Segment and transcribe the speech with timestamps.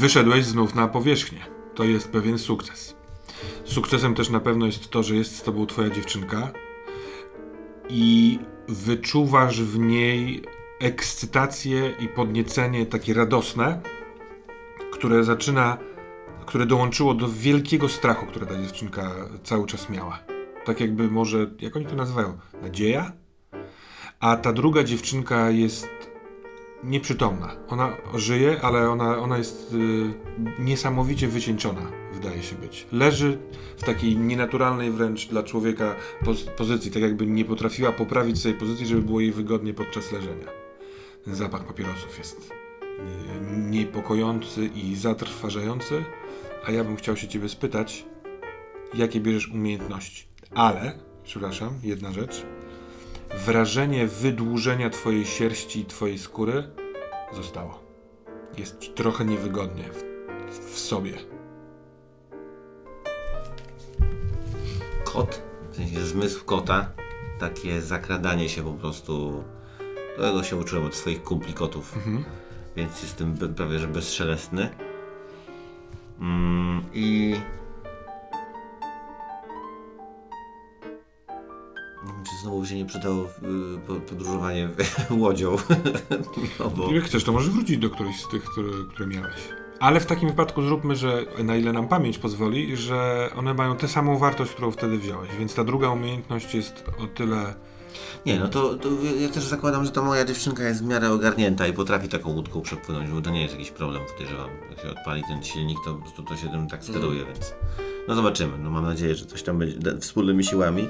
[0.00, 1.40] Wyszedłeś znów na powierzchnię.
[1.74, 2.96] To jest pewien sukces.
[3.64, 6.52] Sukcesem też na pewno jest to, że jest z tobą twoja dziewczynka
[7.88, 10.42] i wyczuwasz w niej
[10.80, 13.80] ekscytację i podniecenie takie radosne,
[14.92, 15.78] które zaczyna,
[16.46, 19.14] które dołączyło do wielkiego strachu, które ta dziewczynka
[19.44, 20.18] cały czas miała.
[20.64, 22.38] Tak jakby może, jak oni to nazywają?
[22.62, 23.12] Nadzieja?
[24.20, 26.09] A ta druga dziewczynka jest
[26.84, 27.56] nieprzytomna.
[27.68, 31.80] Ona żyje, ale ona, ona jest y, niesamowicie wycieńczona,
[32.12, 32.86] wydaje się być.
[32.92, 33.38] Leży
[33.76, 38.86] w takiej nienaturalnej wręcz dla człowieka poz pozycji, tak jakby nie potrafiła poprawić swojej pozycji,
[38.86, 40.46] żeby było jej wygodnie podczas leżenia.
[41.24, 42.90] Ten zapach papierosów jest y,
[43.70, 46.04] niepokojący i zatrważający,
[46.66, 48.04] a ja bym chciał się ciebie spytać,
[48.94, 50.24] jakie bierzesz umiejętności.
[50.54, 52.46] Ale, przepraszam, jedna rzecz
[53.34, 56.70] wrażenie wydłużenia twojej sierści i twojej skóry
[57.32, 57.80] zostało.
[58.58, 61.12] Jest trochę niewygodnie w, w sobie.
[65.04, 66.92] Kot, w sensie zmysł kota,
[67.38, 69.44] takie zakradanie się po prostu.
[70.16, 72.24] Tego się uczyłem od swoich kumpli kotów, Mhm.
[72.76, 74.70] więc jestem prawie że bezszelestny.
[76.20, 77.36] Mm, I.
[82.24, 83.28] Czy znowu się nie przydało y,
[83.86, 84.68] po- podróżowanie
[85.10, 85.56] łodzią?
[86.60, 86.92] no bo...
[86.92, 89.34] Jak chcesz, to możesz wrócić do którejś z tych, które, które miałeś.
[89.80, 93.88] Ale w takim wypadku zróbmy, że na ile nam pamięć pozwoli, że one mają tę
[93.88, 95.30] samą wartość, którą wtedy wziąłeś.
[95.38, 97.54] Więc ta druga umiejętność jest o tyle.
[98.26, 98.88] Nie, no to, to
[99.20, 102.60] ja też zakładam, że ta moja dziewczynka jest w miarę ogarnięta i potrafi taką łódką
[102.60, 104.50] przepłynąć, bo to nie jest jakiś problem, podejrzewam.
[104.70, 107.54] Jak się odpali ten silnik, to po prostu to się tym tak steruje, więc
[108.08, 108.58] no zobaczymy.
[108.58, 110.88] No mam nadzieję, że coś tam będzie wspólnymi siłami.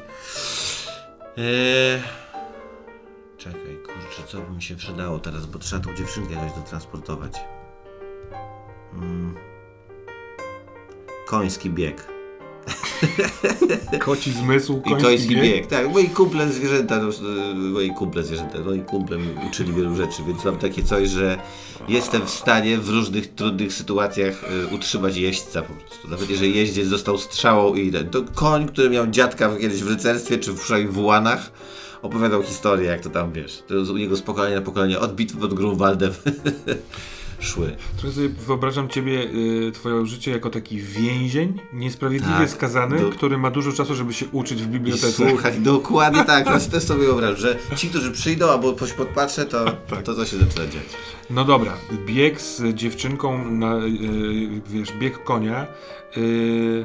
[1.37, 2.03] Eee...
[3.39, 7.33] Czekaj, kurczę, co by mi się przydało teraz, bo trzeba tą dziewczynkę jakoś dotransportować.
[8.93, 9.35] Mm.
[11.27, 12.10] Koński bieg.
[13.99, 15.67] Koci zmysł, I koński bieg.
[15.67, 20.23] Tak, moi kumple zwierzęta, no, y, moi kumple zwierzęta, moi kumple mi uczyli wielu rzeczy,
[20.27, 21.39] więc mam takie coś, że
[21.89, 26.09] jestem w stanie w różnych trudnych sytuacjach y, utrzymać jeźdźca po prostu.
[26.09, 30.39] Nawet jeżeli jeździec został strzałą i ten, to koń, który miał dziadka kiedyś w rycerstwie,
[30.39, 31.51] czy przynajmniej w łanach,
[32.03, 35.39] opowiadał historię, jak to tam, wiesz, to u niego z pokolenia na pokolenie, od bitwy
[35.39, 36.13] pod Grunwaldem
[37.41, 37.77] szły.
[37.97, 39.23] Trochę sobie wyobrażam ciebie,
[39.69, 44.13] y, twoje życie jako taki więzień, niesprawiedliwie Tak, skazany, do- który ma dużo czasu, żeby
[44.13, 45.13] się uczyć w bibliotece.
[45.31, 49.65] słuchać, dokładnie tak, właśnie też sobie wyobrażam, że ci, którzy przyjdą albo coś podpatrzę, to,
[49.91, 50.03] Tak.
[50.03, 50.85] to co się zaczyna dziać.
[51.31, 51.73] No dobra,
[52.07, 53.91] bieg z dziewczynką na, y,
[54.67, 55.67] wiesz, bieg konia.
[56.17, 56.85] y,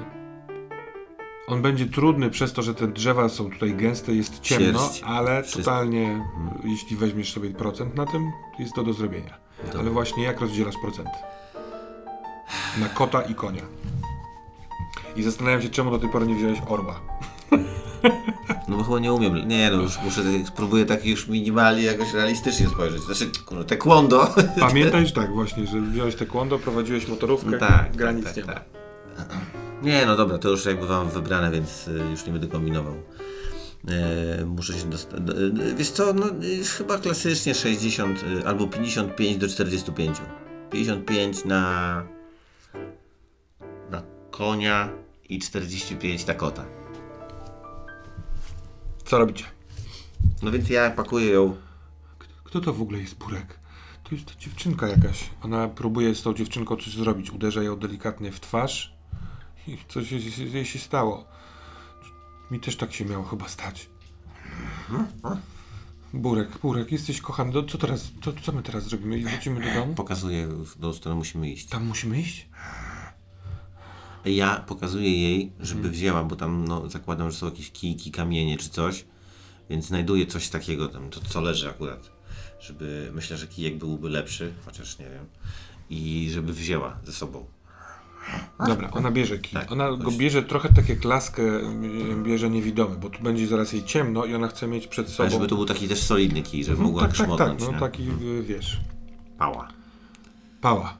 [1.47, 5.03] on będzie trudny przez to, że te drzewa są tutaj gęste, jest ciemno, Sierść.
[5.05, 5.59] ale Wszystko.
[5.63, 6.25] totalnie,
[6.63, 9.37] jeśli weźmiesz sobie procent na tym, jest to do zrobienia.
[9.79, 11.11] Ale właśnie jak rozdzielasz procenty?
[12.77, 13.61] Na kota i konia.
[15.15, 16.99] I zastanawiam się, czemu do tej pory nie wziąłeś orła.
[18.67, 19.47] No bo chyba nie umiem.
[19.47, 23.01] Nie, no już muszę, spróbuję tak już minimalnie jakoś realistycznie spojrzeć.
[23.01, 24.35] Znaczy, kurwa, taekwondo.
[24.59, 28.61] Pamiętaj, tak właśnie, że wziąłeś taekwondo, prowadziłeś motorówkę, No tak, granic tak, nie tak, ma.
[29.81, 32.93] Nie, no dobra, to już jakby wam wybrane, więc y, już nie będę kombinował.
[33.87, 35.21] E, muszę się dostać.
[35.77, 36.25] Wiesz co, no
[36.77, 40.17] chyba klasycznie 60 y, albo 55 do 45.
[40.71, 42.03] 55 na
[43.91, 44.89] na konia
[45.29, 46.65] i 45 na kota.
[49.05, 49.45] Co robicie?
[50.43, 51.55] No więc ja pakuję ją
[52.55, 53.59] Kto to w ogóle jest Burek?
[54.03, 55.29] To jest to dziewczynka jakaś.
[55.43, 57.31] Ona próbuje z tą dziewczynką coś zrobić.
[57.31, 58.95] Uderza ją delikatnie w twarz
[59.67, 61.25] i coś jej się stało.
[62.51, 63.89] Mi też tak się miało chyba stać.
[66.13, 67.51] Burek, Burek, jesteś kochany.
[67.51, 68.11] Do, co teraz?
[68.21, 69.17] To, co my teraz zrobimy?
[69.19, 69.93] I wrócimy do domu?
[69.95, 71.65] pokazuję, w którą stronę musimy iść.
[71.65, 72.49] Tam musimy iść?
[74.25, 75.93] Ja pokazuję jej, żeby Mhm.
[75.93, 79.05] wzięła, bo tam no, zakładam, że są jakieś kijki, kamienie czy coś,
[79.69, 82.11] więc znajduję coś takiego tam, to co leży akurat,
[82.59, 85.25] żeby, myślę, że kijek byłby lepszy, chociaż nie wiem,
[85.89, 87.45] i żeby wzięła ze sobą.
[88.67, 89.59] Dobra, ona bierze kij.
[89.59, 93.73] Tak, ona go bierze trochę tak jak laskę y, bierze niewidomy, bo tu będzie zaraz
[93.73, 95.29] jej ciemno i ona chce mieć przed Ale sobą...
[95.29, 97.71] żeby to był taki też solidny kij, żeby no, mogła tak, tak, tak, szmotnąć, no
[97.71, 97.79] nie?
[97.79, 98.81] taki, y, wiesz...
[99.37, 99.67] Pała.
[100.61, 100.97] Pała.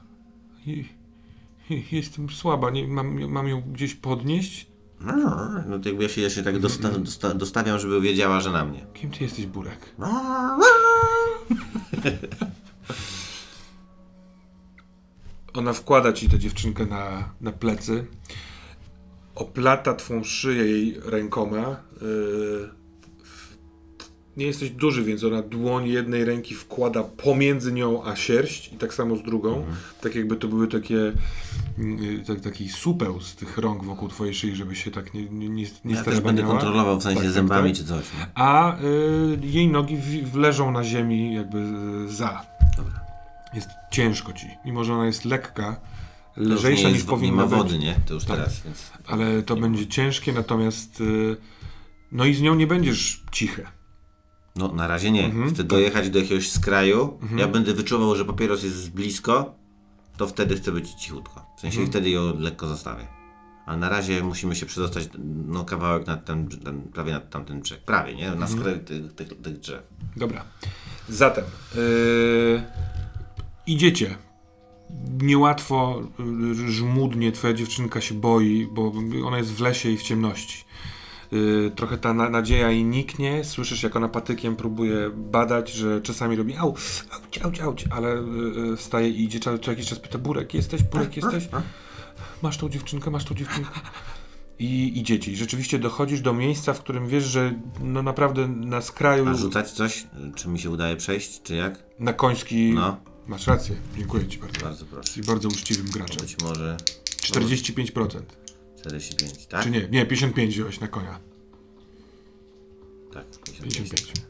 [1.92, 4.66] Jestem słaba, nie, mam, mam ją gdzieś podnieść?
[5.00, 8.64] No, no to jakby ja się, się tak dosta, dosta, dostawiam, żeby wiedziała, że na
[8.64, 8.86] mnie.
[8.94, 9.94] Kim ty jesteś, Burek?
[15.56, 18.06] Ona wkłada ci tę dziewczynkę na, na plecy,
[19.34, 22.68] oplata twą szyję jej rękoma, yy,
[24.36, 28.94] nie jesteś duży, więc ona dłoń jednej ręki wkłada pomiędzy nią a sierść i tak
[28.94, 29.64] samo z drugą.
[30.00, 31.12] Tak jakby to były takie
[31.78, 35.48] mm, tak, taki supeł z tych rąk wokół twojej szyi, żeby się tak nie, nie,
[35.48, 37.78] nie, Ja też będę kontrolował w sensie Tak, tak, zębami tak.
[37.78, 38.04] czy coś.
[38.18, 38.26] Nie?
[38.34, 41.64] A y, jej nogi w, leżą na ziemi jakby
[42.08, 42.46] za.
[42.76, 43.05] Dobra.
[43.54, 44.46] Jest ciężko ci.
[44.64, 45.80] Mimo, że ona jest lekka,
[46.36, 47.58] lżejsza niż powinna nie ma być.
[47.72, 47.94] wody, nie?
[48.06, 48.36] To już Tak.
[48.36, 48.90] teraz, więc...
[49.06, 51.36] Ale to będzie ciężkie, natomiast y,
[52.12, 53.66] no i z nią nie będziesz cichy.
[54.56, 55.24] No, na razie nie.
[55.24, 55.54] Mhm.
[55.54, 57.18] Chcę dojechać do jakiegoś skraju.
[57.36, 59.54] Ja będę wyczuwał, że papieros jest blisko,
[60.16, 61.46] to wtedy chcę być cichutko.
[61.56, 61.90] W sensie Mhm.
[61.90, 63.06] wtedy ją lekko zostawię.
[63.66, 65.08] A na razie musimy się przedostać
[65.46, 67.80] no, kawałek nad ten, ten, prawie nad tamten brzeg.
[67.84, 68.22] Prawie, nie?
[68.28, 68.38] Mhm.
[68.40, 69.82] Na skraju tych, tych, tych drzew.
[70.16, 70.44] Dobra.
[71.08, 71.44] Zatem
[71.74, 72.62] yy,
[73.66, 74.18] idziecie.
[75.22, 76.02] Niełatwo,
[76.60, 78.92] y, żmudnie twoja dziewczynka się boi, bo
[79.24, 80.64] ona jest w lesie i w ciemności.
[81.32, 83.44] Yy, trochę ta na, nadzieja jej niknie.
[83.44, 86.74] Słyszysz, jak ona patykiem próbuje badać, że czasami robi au,
[87.10, 90.82] auć, auć, auć, ale yy, wstaje i idzie co, co jakiś czas pyta, Burek jesteś,
[90.82, 91.48] Burek jesteś?
[92.42, 93.80] Masz tą dziewczynkę, masz tą dziewczynkę?
[94.58, 95.32] I idziecie.
[95.32, 99.28] I rzeczywiście dochodzisz do miejsca, w którym wiesz, że no naprawdę na skraju...
[99.28, 100.06] A rzucać coś?
[100.34, 101.84] Czy mi się udaje przejść, czy jak?
[101.98, 102.72] Na koński.
[102.74, 102.96] No.
[103.28, 103.76] Masz rację.
[103.96, 104.60] Dziękuję Ci bardzo.
[104.60, 105.08] Bardzo proszę.
[105.08, 106.16] Jesteś bardzo uczciwym graczem.
[106.20, 106.76] Być może
[107.22, 108.20] 45%.
[108.80, 109.62] 45, tak?
[109.64, 109.88] Czy nie?
[109.88, 111.20] Nie, 55 wziąłeś na konia.
[113.12, 113.74] Tak, 55.
[113.74, 114.26] 55.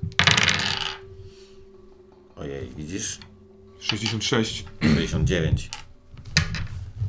[2.36, 3.18] Ojej, widzisz?
[3.80, 4.64] 66.
[4.80, 5.70] 59.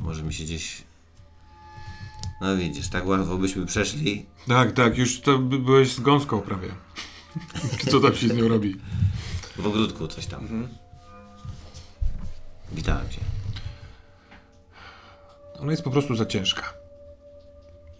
[0.02, 0.82] Może mi się gdzieś...
[2.40, 4.26] No widzisz, tak łatwo byśmy przeszli.
[4.48, 6.68] Tak, tak, już to by- byłeś z gąską prawie.
[7.90, 8.76] Co tam się z nią robi?
[9.56, 10.40] W ogródku coś tam.
[10.40, 10.68] Mhm.
[12.72, 13.20] Witałem cię.
[15.58, 16.74] Ona jest po prostu za ciężka.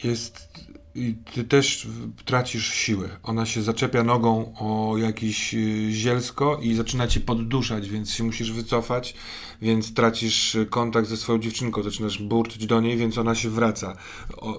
[0.04, 0.48] Jest.
[0.94, 1.88] I ty też
[2.24, 3.08] tracisz siły.
[3.22, 8.52] Ona się zaczepia nogą o jakiś y, zielsko i zaczyna cię podduszać, więc się musisz
[8.52, 9.14] wycofać,
[9.62, 13.96] więc tracisz kontakt ze swoją dziewczynką, zaczynasz burczyć do niej, więc ona się wraca.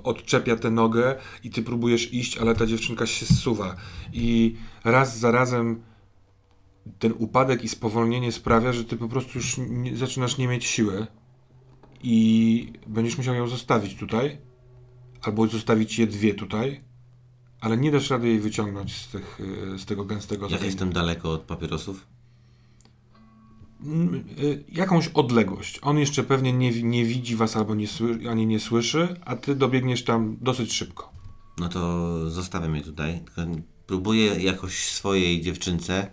[0.03, 3.75] Odczepia tę nogę i ty próbujesz iść, ale ta dziewczynka się zsuwa.
[4.13, 5.83] I raz za razem
[6.99, 11.07] ten upadek i spowolnienie sprawia, że ty po prostu już nie, zaczynasz nie mieć siły
[12.03, 14.37] i będziesz musiał ją zostawić tutaj,
[15.21, 16.81] albo zostawić je dwie tutaj,
[17.61, 19.39] ale nie dasz rady jej wyciągnąć z, tych,
[19.77, 20.65] z tego gęstego Jak zagęszczenia.
[20.71, 22.07] jestem daleko od papierosów?
[23.85, 25.79] Mm, y, Jakąś odległość.
[25.81, 27.87] On jeszcze pewnie nie, nie widzi was albo nie
[28.29, 31.11] ani nie słyszy, a ty dobiegniesz tam dosyć szybko.
[31.57, 33.19] No to zostawiam je tutaj.
[33.87, 36.11] Próbuję jakoś swojej dziewczynce.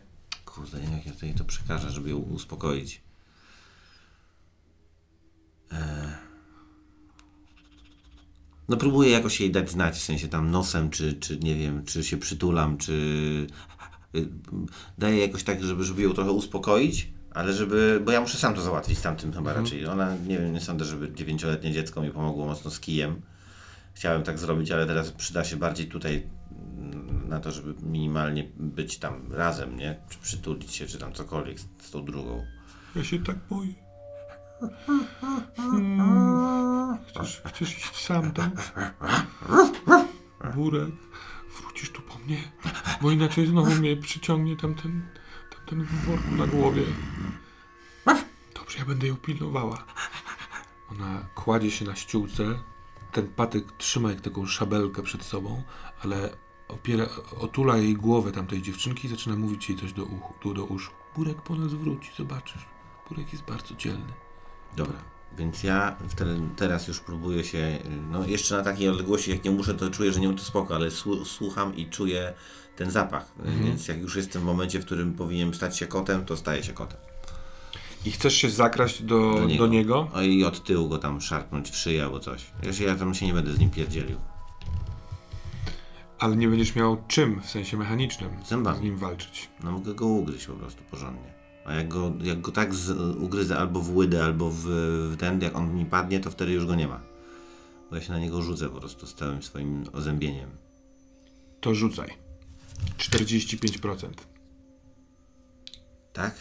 [0.57, 3.03] Kurde, nie wiem jak ja tutaj to przekażę, żeby ją uspokoić.
[5.73, 5.79] Eee.
[8.69, 12.05] No próbuję jakoś jej dać znać, w sensie tam nosem, czy, czy nie wiem, czy
[12.05, 12.93] się przytulam, czy
[14.15, 14.29] y,
[14.99, 18.63] daję jakoś tak, żeby, żeby ją trochę uspokoić, ale żeby, bo ja muszę sam to
[18.63, 19.87] załatwić z tamtym chyba raczej.
[19.87, 23.23] Ona, nie wiem, nie sądzę, żeby dziewięcioletnie dziecko mi pomogło mocno z kijem.
[23.95, 26.27] Chciałem tak zrobić, ale teraz przyda się bardziej tutaj
[27.37, 30.01] na to, żeby minimalnie być tam razem, nie?
[30.09, 32.47] Czy przytulić się, czy tam cokolwiek z, z tą drugą.
[32.97, 33.75] Ja się tak boję.
[35.57, 36.99] Hmm.
[37.09, 38.73] Chcesz, chcesz iść sam, tak?
[40.55, 40.95] Burek,
[41.61, 42.39] wrócisz tu po mnie,
[43.03, 45.09] bo inaczej znowu mnie przyciągnie tamten,
[45.57, 46.83] tamten worku na głowie.
[48.55, 49.85] Dobrze, ja będę ją pilnowała.
[50.91, 52.59] Ona kładzie się na ściółce,
[53.13, 55.63] ten patyk trzyma jak taką szabelkę przed sobą,
[56.05, 56.31] ale
[56.69, 57.07] opiera,
[57.41, 60.91] otula jej głowę tamtej dziewczynki i zaczyna mówić jej coś do, uchu, do, do uszu.
[61.17, 62.67] Burek po nas wróci, zobaczysz.
[63.09, 64.13] Burek jest bardzo dzielny.
[64.77, 64.99] Dobra.
[65.39, 65.97] Więc ja
[66.57, 67.79] teraz już próbuję się,
[68.11, 70.75] no jeszcze na takiej odległości, jak nie muszę, to czuję, że nie mam to spoko,
[70.75, 72.35] ale słu- słucham i czuję
[72.77, 73.33] ten zapach.
[73.65, 76.73] Więc jak już jestem w momencie, w którym powinienem stać się kotem, to staję się
[76.73, 76.99] kotem.
[78.05, 80.09] I chcesz się zakraść do, do niego?
[80.15, 82.47] O, I od tyłu go tam szarpnąć w szyję albo coś.
[82.63, 84.19] Ja, się, ja tam się nie będę z nim pierdzielił.
[86.19, 88.79] Ale nie będziesz miał czym, w sensie mechanicznym, Zębami.
[88.79, 89.49] z nim walczyć.
[89.65, 91.35] No mogę go ugryźć po prostu porządnie.
[91.65, 94.63] A jak go, jak go tak z, ugryzę albo w łydę, albo w,
[95.13, 97.01] w ten, jak on mi padnie, to wtedy już go nie ma.
[97.91, 100.51] Bo ja się na niego rzucę po prostu z całym swoim ozębieniem.
[101.61, 102.15] To rzucaj.
[102.99, 104.09] 45%.
[106.13, 106.35] Tak?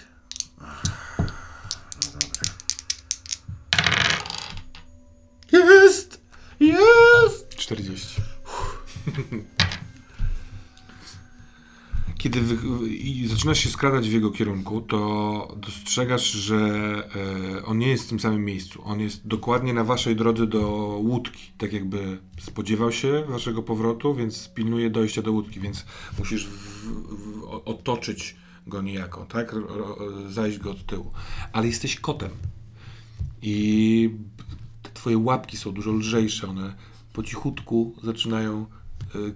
[0.61, 0.83] Ach,
[1.17, 2.51] No dobra.
[5.51, 6.21] Jest!
[6.59, 7.49] Jest!
[7.55, 8.21] 40.
[12.35, 16.57] kiedy wy, zaczynasz się skradać w jego kierunku, to dostrzegasz, że
[17.59, 18.81] e, on nie jest w tym samym miejscu.
[18.85, 20.61] On jest dokładnie na waszej drodze do
[21.03, 21.51] łódki.
[21.57, 25.85] Tak jakby spodziewał się waszego powrotu, więc pilnuje dojścia do łódki, więc
[26.19, 28.35] musisz w, w, otoczyć
[28.67, 29.53] go niejako, tak?
[29.53, 31.11] R, r, zajść go od tyłu.
[31.53, 32.31] Ale jesteś kotem.
[33.41, 34.09] I
[34.93, 36.47] twoje łapki są dużo lżejsze.
[36.47, 36.75] One
[37.13, 38.65] po cichutku zaczynają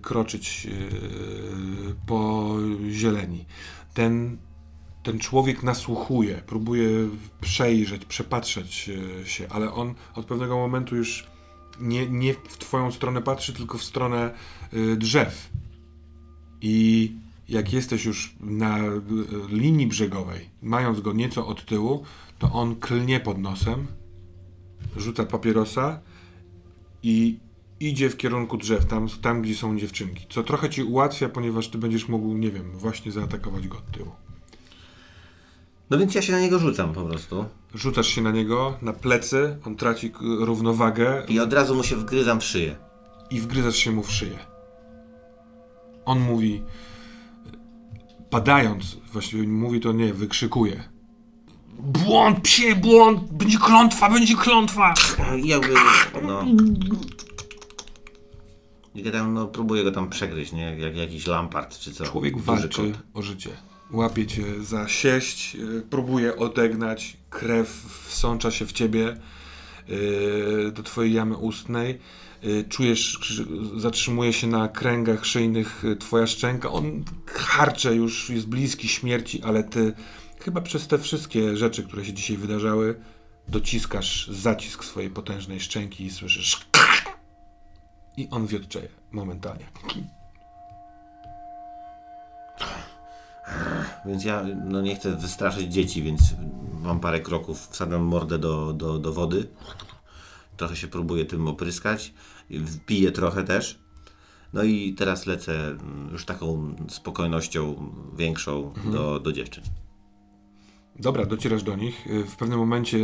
[0.02, 2.50] kroczyć y, po
[2.90, 3.46] zieleni.
[3.94, 4.38] Ten,
[5.04, 6.90] ten człowiek nasłuchuje, próbuje
[7.42, 8.90] przejrzeć, przepatrzeć
[9.24, 11.28] y, się, ale on od pewnego momentu już
[11.80, 14.34] nie, nie w twoją stronę patrzy, tylko w stronę
[14.98, 15.50] drzew.
[16.62, 17.12] I
[17.50, 18.78] jak jesteś już na
[19.50, 22.04] linii brzegowej, mając go nieco od tyłu,
[22.40, 23.88] to on klnie pod nosem,
[24.98, 26.00] rzuca papierosa
[27.04, 27.40] i
[27.80, 30.26] idzie w kierunku drzew, tam, tam gdzie są dziewczynki.
[30.30, 34.12] Co trochę ci ułatwia, ponieważ ty będziesz mógł, nie wiem, właśnie zaatakować go od tyłu.
[35.90, 37.46] No więc ja się na niego rzucam po prostu.
[37.74, 41.24] Rzucasz się na niego, na plecy, on traci równowagę.
[41.28, 42.76] I od razu mu się wgryzam w szyję.
[43.30, 44.40] I wgryzasz się mu w szyję.
[46.06, 46.64] On mówi,
[48.30, 50.84] padając, właściwie mówi to nie, wykrzykuje.
[51.80, 54.94] Błąd, psie, błąd, będzie klątwa, będzie klątwa.
[55.44, 55.74] Jakby,
[56.24, 56.46] no...
[59.04, 60.78] Ja tam, no, próbuję go tam przegryźć, nie?
[60.80, 62.06] Jak jakiś lampart czy co.
[62.06, 63.50] Człowiek walczy o życie.
[63.92, 67.70] Łapie cię za sieść, yy, próbuje odegnać, krew
[68.08, 69.18] wsącza się w ciebie
[69.88, 72.00] yy, do twojej jamy ustnej.
[72.44, 73.20] Yy, czujesz,
[73.78, 76.72] zatrzymuje się na kręgach szyjnych twoja szczęka.
[76.72, 79.94] On harcze już, jest bliski śmierci, ale ty
[80.40, 82.96] chyba przez te wszystkie rzeczy, które się dzisiaj wydarzały,
[83.48, 86.68] dociskasz zacisk swojej potężnej szczęki i słyszysz
[88.18, 89.66] i on wiodczeje momentalnie.
[94.06, 96.22] Więc ja no nie chcę wystraszyć dzieci, więc
[96.82, 99.48] mam parę kroków, wsadzam mordę do, do, do wody.
[100.58, 102.14] Trochę się próbuję tym opryskać.
[102.86, 103.80] Piję trochę też.
[104.54, 105.78] No i teraz lecę
[106.12, 108.92] już taką spokojnością większą mhm.
[108.92, 109.64] do, do dziewczyn.
[111.00, 112.08] Dobra, docierasz do nich.
[112.28, 112.98] W pewnym momencie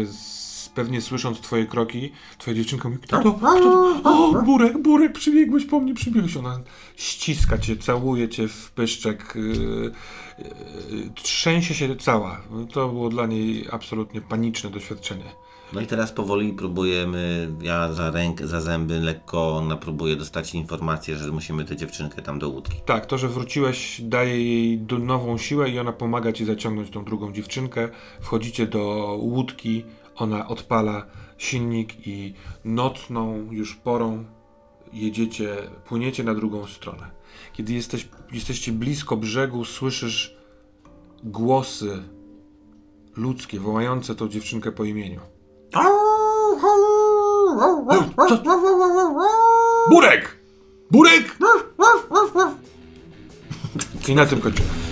[0.75, 4.01] pewnie słysząc twoje kroki, twoja dziewczynka mówi, kto to, kto to?
[4.03, 6.38] O, Burek, Burek, przybiegłeś po mnie, przybiegłeś.
[6.38, 6.60] Ona
[6.96, 9.91] ściska cię, całuje cię w pyszczek, yy,
[10.89, 12.41] yy, trzęsie się cała.
[12.72, 15.46] To było dla niej absolutnie paniczne doświadczenie.
[15.74, 21.15] No i teraz powoli próbujemy, ja za rękę, za zęby lekko, ona próbuje dostać informację,
[21.15, 22.77] że musimy tę dziewczynkę tam do łódki.
[22.86, 27.34] Tak, to, że wróciłeś daje jej nową siłę i ona pomaga ci zaciągnąć tą drugą
[27.34, 27.89] dziewczynkę.
[28.22, 29.84] Wchodzicie do łódki,
[30.15, 31.05] ona odpala
[31.38, 32.34] silnik i
[32.65, 34.25] nocną już porą
[34.93, 37.12] jedziecie, płyniecie na drugą stronę.
[37.53, 40.38] Kiedy jesteś, jesteście blisko brzegu, słyszysz
[41.24, 42.03] głosy
[43.15, 45.19] ludzkie, wołające tą dziewczynkę po imieniu.
[45.74, 45.79] Co?
[49.89, 50.38] Burek!
[50.91, 51.38] Burek!
[54.07, 54.85] I na tym kończymy.